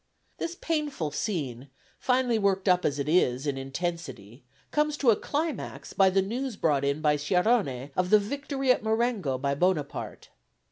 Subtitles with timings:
[0.39, 1.69] This painful scene,
[1.99, 6.55] finely worked up as it is in intensity, comes to a climax by the news
[6.55, 10.29] brought in by Sciarrone of the victory at Marengo by Bonaparte.